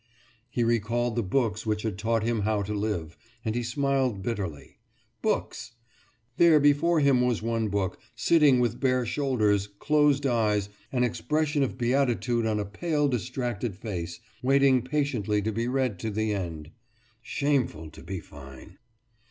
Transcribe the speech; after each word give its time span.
He 0.49 0.63
recalled 0.63 1.15
the 1.15 1.21
books 1.21 1.63
which 1.63 1.83
had 1.83 1.95
taught 1.95 2.23
him 2.23 2.39
how 2.39 2.63
to 2.63 2.73
live, 2.73 3.15
and 3.45 3.53
he 3.53 3.61
smiled 3.61 4.23
bitterly. 4.23 4.79
Books! 5.21 5.73
There 6.37 6.59
before 6.59 6.99
him 7.01 7.21
was 7.21 7.43
one 7.43 7.67
book, 7.67 7.99
sitting 8.15 8.59
with 8.59 8.79
bare 8.79 9.05
shoulders, 9.05 9.67
closed 9.77 10.25
eyes, 10.25 10.69
an 10.91 11.03
expression 11.03 11.61
of 11.61 11.77
beatitude 11.77 12.47
on 12.47 12.59
a 12.59 12.65
pale 12.65 13.07
distracted 13.07 13.75
face, 13.75 14.19
waiting 14.41 14.81
patiently 14.81 15.39
to 15.43 15.51
be 15.51 15.67
read 15.67 15.99
to 15.99 16.09
the 16.09 16.33
end. 16.33 16.71
Shameful 17.21 17.91
to 17.91 18.01
be 18.01 18.19
fine.... 18.19 18.79